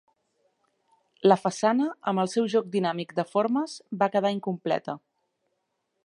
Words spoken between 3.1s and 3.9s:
de formes,